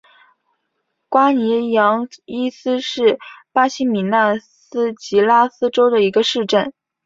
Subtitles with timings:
[1.09, 3.19] 瓜尼扬伊斯是
[3.51, 6.73] 巴西米纳斯吉拉斯州的一个市镇。